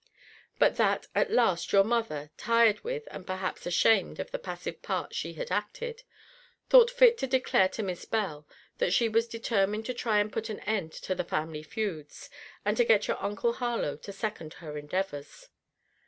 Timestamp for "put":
10.27-10.49